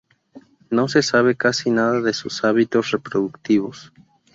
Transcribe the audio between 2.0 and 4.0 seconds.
de sus hábitos reproductivos.